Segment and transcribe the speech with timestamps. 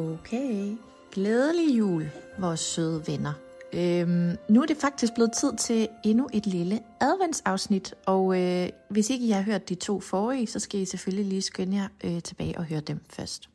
[0.00, 0.76] Okay.
[1.12, 3.32] Glædelig jul, vores søde venner.
[3.72, 9.10] Øhm, nu er det faktisk blevet tid til endnu et lille adventsafsnit, og øh, hvis
[9.10, 12.22] ikke I har hørt de to forrige, så skal I selvfølgelig lige skynde jer øh,
[12.22, 13.48] tilbage og høre dem først.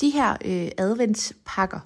[0.00, 1.80] De her øh, adventspakker,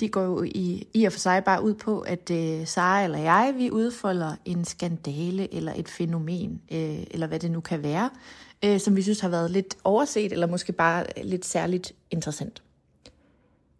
[0.00, 3.18] de går jo i, i og for sig bare ud på, at øh, Sara eller
[3.18, 8.10] jeg, vi udfolder en skandale eller et fænomen, øh, eller hvad det nu kan være,
[8.64, 12.62] øh, som vi synes har været lidt overset, eller måske bare lidt særligt interessant.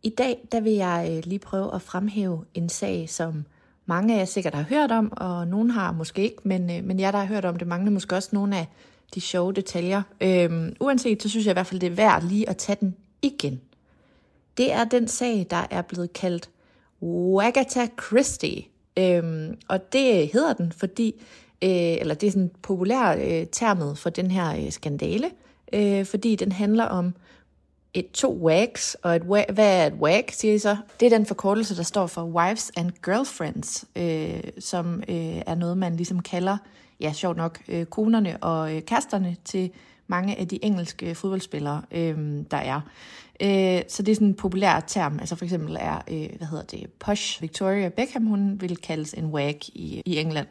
[0.02, 3.44] I dag der vil jeg øh, lige prøve at fremhæve en sag, som
[3.86, 7.00] mange af jer sikkert har hørt om, og nogen har måske ikke, men, øh, men
[7.00, 8.66] jeg der har hørt om det, mangler måske også nogle af
[9.14, 10.02] de sjove detaljer.
[10.20, 12.96] Øhm, uanset, så synes jeg i hvert fald, det er værd lige at tage den
[13.22, 13.60] igen.
[14.56, 16.50] Det er den sag, der er blevet kaldt
[17.42, 18.62] Agatha Christie.
[18.98, 21.14] Øhm, og det hedder den, fordi,
[21.62, 25.30] øh, eller det er sådan en populær øh, termet for den her øh, skandale,
[25.72, 27.14] øh, fordi den handler om
[27.94, 30.76] et to WAGs, og et WAG, hvad er et WAG, siger I så?
[31.00, 35.78] Det er den forkortelse, der står for Wives and Girlfriends, øh, som øh, er noget,
[35.78, 36.56] man ligesom kalder,
[37.00, 39.70] ja, sjovt nok, øh, konerne og øh, kasterne til
[40.06, 42.80] mange af de engelske fodboldspillere, øh, der er.
[43.42, 46.64] Øh, så det er sådan en populær term, altså for eksempel er, øh, hvad hedder
[46.64, 50.46] det, Posh Victoria Beckham, hun vil kaldes en WAG i, i England.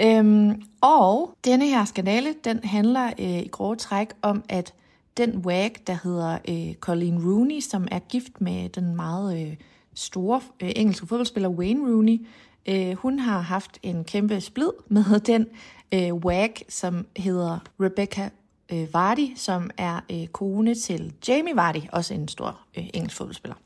[0.00, 4.74] Øhm, og denne her skandale, den handler øh, i grove træk om, at
[5.18, 9.56] den WAG, der hedder øh, Colleen Rooney, som er gift med den meget øh,
[9.94, 12.26] store øh, engelske fodboldspiller Wayne Rooney,
[12.68, 15.46] øh, hun har haft en kæmpe splid med den
[15.94, 18.30] øh, WAG, som hedder Rebecca
[18.72, 23.56] øh, Vardy, som er øh, kone til Jamie Vardy, også en stor øh, engelsk fodboldspiller.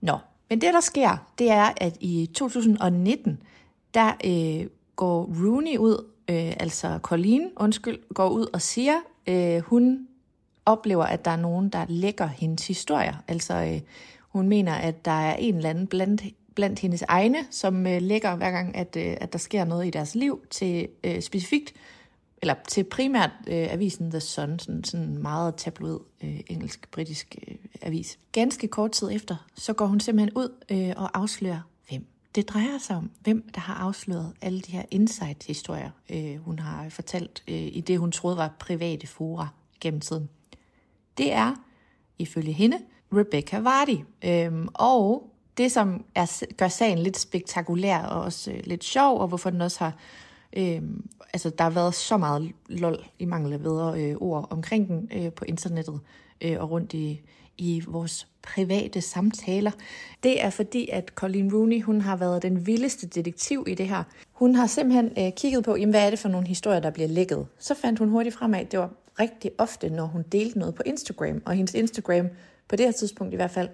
[0.00, 0.18] Nå,
[0.48, 3.42] men det der sker, det er, at i 2019,
[3.94, 8.96] der øh, går Rooney ud, øh, altså Colleen, undskyld, går ud og siger,
[9.26, 10.08] øh, hun
[10.68, 13.14] oplever, at der er nogen, der lægger hendes historier.
[13.28, 13.80] Altså, øh,
[14.28, 16.22] hun mener, at der er en eller anden blandt,
[16.54, 19.90] blandt hendes egne, som øh, lægger hver gang, at, øh, at der sker noget i
[19.90, 21.72] deres liv til øh, specifikt,
[22.42, 28.18] eller til primært øh, avisen The Sun, sådan, sådan meget tabloid øh, engelsk-britisk øh, avis.
[28.32, 32.78] Ganske kort tid efter, så går hun simpelthen ud øh, og afslører, hvem det drejer
[32.78, 33.10] sig om.
[33.20, 37.98] Hvem der har afsløret alle de her insight-historier, øh, hun har fortalt øh, i det,
[37.98, 39.48] hun troede var private fora
[39.80, 40.28] gennem tiden
[41.18, 41.54] det er,
[42.18, 42.78] ifølge hende,
[43.12, 43.98] Rebecca Vardy.
[44.24, 49.28] Øhm, og det, som er, gør sagen lidt spektakulær og også øh, lidt sjov, og
[49.28, 49.92] hvorfor den også har...
[50.56, 54.88] Øhm, altså, der har været så meget lol i mangel af bedre øh, ord omkring
[54.88, 56.00] den øh, på internettet
[56.40, 57.20] øh, og rundt i,
[57.58, 59.70] i vores private samtaler.
[60.22, 64.02] Det er fordi, at Colleen Rooney hun har været den vildeste detektiv i det her.
[64.32, 67.08] Hun har simpelthen øh, kigget på, jamen, hvad er det for nogle historier, der bliver
[67.08, 67.46] lækket.
[67.58, 70.74] Så fandt hun hurtigt frem af, at det var rigtig ofte, når hun delte noget
[70.74, 71.42] på Instagram.
[71.44, 72.28] Og hendes Instagram,
[72.68, 73.68] på det her tidspunkt i hvert fald,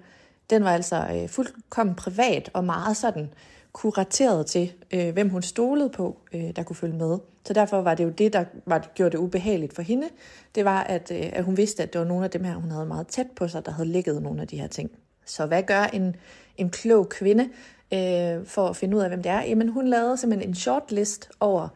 [0.49, 3.29] den var altså øh, fuldkommen privat og meget sådan
[3.73, 7.17] kurateret til, øh, hvem hun stolede på, øh, der kunne følge med.
[7.45, 10.07] Så derfor var det jo det, der var, gjorde det ubehageligt for hende.
[10.55, 12.71] Det var, at, øh, at hun vidste, at det var nogle af dem her, hun
[12.71, 14.91] havde meget tæt på sig, der havde ligget nogle af de her ting.
[15.25, 16.15] Så hvad gør en,
[16.57, 17.49] en klog kvinde
[17.93, 19.41] øh, for at finde ud af, hvem det er?
[19.41, 21.67] Jamen, hun lavede simpelthen en shortlist over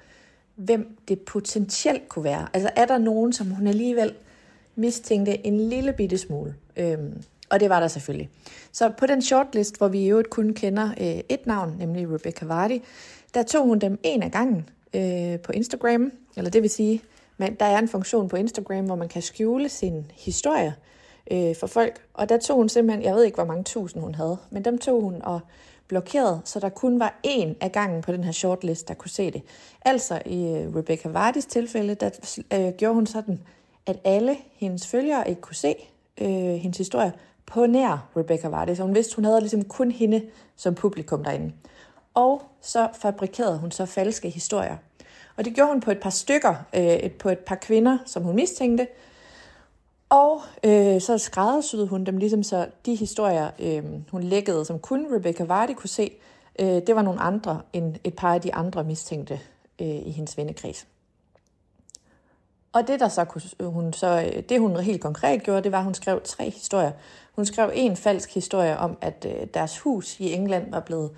[0.59, 2.47] hvem det potentielt kunne være.
[2.53, 4.13] Altså er der nogen, som hun alligevel
[4.75, 6.55] mistænkte en lille bitte smule.
[6.77, 8.29] Øhm, Og det var der selvfølgelig.
[8.71, 12.45] Så på den shortlist, hvor vi i øvrigt kun kender øh, et navn, nemlig Rebecca
[12.45, 12.81] Vardy,
[13.33, 16.11] der tog hun dem en af gangen øh, på Instagram.
[16.37, 17.01] Eller det vil sige,
[17.37, 20.75] men der er en funktion på Instagram, hvor man kan skjule sin historie
[21.31, 22.01] øh, for folk.
[22.13, 24.77] Og der tog hun simpelthen, jeg ved ikke, hvor mange tusind hun havde, men dem
[24.77, 25.39] tog hun og
[25.89, 29.31] blokeret, så der kun var én af gangen på den her shortlist, der kunne se
[29.31, 29.41] det.
[29.81, 32.09] Altså i øh, Rebecca Vardis tilfælde, der
[32.53, 33.39] øh, gjorde hun sådan,
[33.85, 35.75] at alle hendes følgere ikke kunne se
[36.21, 37.13] øh, hendes historie
[37.45, 38.77] på nær Rebecca Vardis.
[38.77, 40.21] Så hun vidste, hun havde ligesom kun hende
[40.55, 41.53] som publikum derinde.
[42.13, 44.77] Og så fabrikerede hun så falske historier.
[45.37, 48.35] Og det gjorde hun på et par stykker, øh, på et par kvinder, som hun
[48.35, 48.87] mistænkte,
[50.09, 55.15] og øh, så skræddersyede hun dem ligesom så de historier, øh, hun lækkede, som kun
[55.15, 56.11] Rebecca Vardy kunne se,
[56.59, 59.39] øh, det var nogle andre end et par af de andre mistænkte
[59.81, 60.87] øh, i hendes vennekreds.
[62.73, 65.71] Og det, der så kunne, øh, hun så, øh, det hun helt konkret gjorde, det
[65.71, 66.91] var, at hun skrev tre historier.
[67.35, 71.11] Hun skrev en falsk historie om, at øh, deres hus i England var blevet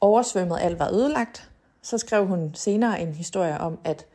[0.00, 1.50] oversvømmet, alt var ødelagt.
[1.82, 4.06] Så skrev hun senere en historie om, at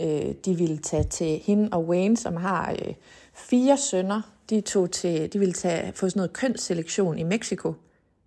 [0.00, 2.94] øh, de ville tage til hende og Wayne, som har øh,
[3.34, 4.22] fire sønner.
[4.50, 7.74] De, tog til, de ville tage, få sådan noget kønsselektion i Mexico.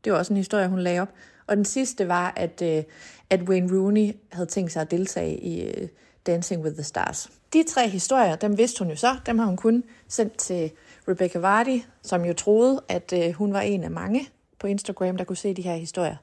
[0.03, 1.09] Det var også en historie, hun lagde op.
[1.47, 2.83] Og den sidste var, at, øh,
[3.29, 5.87] at Wayne Rooney havde tænkt sig at deltage i øh,
[6.27, 7.31] Dancing with the Stars.
[7.53, 9.15] De tre historier, dem vidste hun jo så.
[9.25, 10.71] Dem har hun kun sendt til
[11.07, 14.29] Rebecca Vardy, som jo troede, at øh, hun var en af mange
[14.59, 16.15] på Instagram, der kunne se de her historier.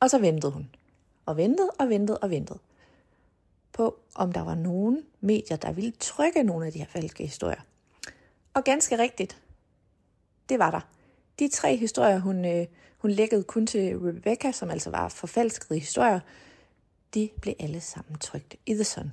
[0.00, 0.70] Og så ventede hun.
[1.26, 2.58] Og ventede og ventede og ventede
[3.72, 7.60] på, om der var nogen medier, der ville trykke nogle af de her falske historier.
[8.54, 9.42] Og ganske rigtigt,
[10.48, 10.80] det var der.
[11.38, 12.66] De tre historier, hun, øh,
[12.98, 16.20] hun lækkede kun til Rebecca, som altså var forfalskede historier,
[17.14, 19.12] de blev alle sammen trygt i The Sun.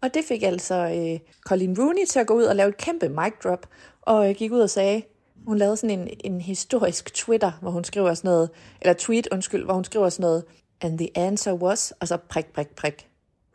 [0.00, 3.08] Og det fik altså øh, Colin Rooney til at gå ud og lave et kæmpe
[3.08, 3.68] mic drop,
[4.02, 5.02] og øh, gik ud og sagde,
[5.46, 9.64] hun lavede sådan en, en historisk Twitter, hvor hun skriver sådan noget, eller tweet, undskyld,
[9.64, 10.44] hvor hun skriver sådan noget,
[10.80, 13.08] and the answer was, og så prik, prik, prik,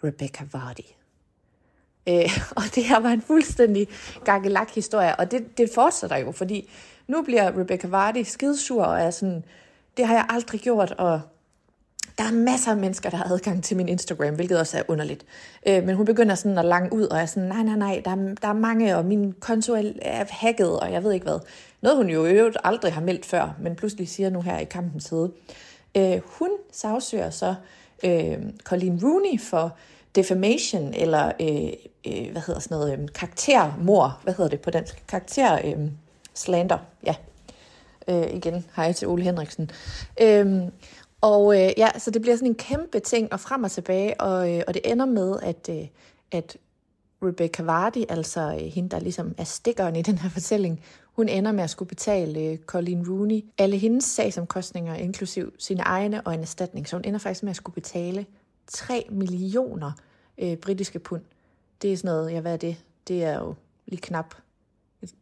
[0.03, 1.00] Rebecca Vardy.
[2.09, 3.87] Øh, og det her var en fuldstændig
[4.23, 6.69] gakkelak historie, og det, det fortsætter jo, fordi
[7.07, 9.43] nu bliver Rebecca Vardy skidsur og er sådan,
[9.97, 11.21] det har jeg aldrig gjort, og
[12.17, 15.25] der er masser af mennesker, der har adgang til min Instagram, hvilket også er underligt.
[15.67, 18.11] Øh, men hun begynder sådan at lange ud, og er sådan, nej, nej, nej, der
[18.11, 21.39] er, der er mange, og min konto er hacket, og jeg ved ikke hvad.
[21.81, 24.63] Noget hun jo i øvrigt aldrig har meldt før, men pludselig siger nu her i
[24.63, 25.31] kampens side.
[25.97, 27.55] Øh, hun sagsøger så
[28.03, 29.77] øh, Colleen Rooney for
[30.15, 31.73] defamation, eller øh,
[32.07, 35.03] øh, hvad hedder sådan noget, øh, karaktermor, hvad hedder det på dansk?
[35.07, 35.91] Karakter øh,
[36.33, 37.15] slander, ja.
[38.07, 39.71] Øh, igen, hej til Ole Henriksen.
[40.21, 40.61] Øh,
[41.21, 44.53] og øh, ja, så det bliver sådan en kæmpe ting, og frem og tilbage, og,
[44.53, 45.87] øh, og det ender med, at, øh,
[46.31, 46.57] at
[47.23, 50.81] Rebecca Vardy, altså øh, hende, der ligesom er stikkeren i den her fortælling,
[51.15, 56.21] hun ender med at skulle betale øh, Colleen Rooney alle hendes sagsomkostninger, inklusiv sine egne
[56.21, 56.87] og en erstatning.
[56.87, 58.25] Så hun ender faktisk med at skulle betale
[58.71, 59.91] 3 millioner
[60.37, 61.21] øh, britiske pund.
[61.81, 62.77] Det er sådan noget, ja hvad er det?
[63.07, 64.35] Det er jo lige knap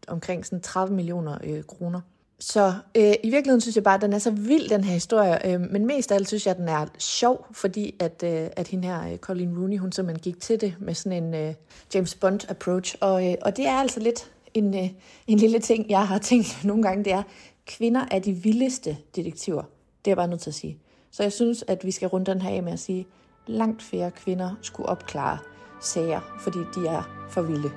[0.08, 2.02] omkring sådan 30 millioner øh, kroner.
[2.40, 5.54] Så øh, i virkeligheden synes jeg bare, at den er så vild, den her historie.
[5.54, 8.68] Øh, men mest af alt synes jeg, at den er sjov, fordi at, øh, at
[8.68, 11.54] hende her, øh, Colleen Rooney, hun simpelthen gik til det med sådan en øh,
[11.94, 12.96] James Bond-approach.
[13.02, 14.90] Og, øh, og det er altså lidt en, øh,
[15.28, 17.24] en lille ting, jeg har tænkt nogle gange, det er,
[17.66, 19.62] kvinder er de vildeste detektiver.
[19.62, 20.78] Det er jeg bare nødt til at sige.
[21.12, 23.08] Så jeg synes, at vi skal runde den her af med at sige,
[23.50, 25.38] langt flere kvinder skulle opklare
[25.82, 27.72] sager, fordi de er for vilde.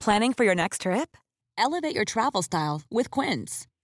[0.00, 1.16] Planning for your next trip?
[1.56, 3.68] Elevate your travel style with Quince.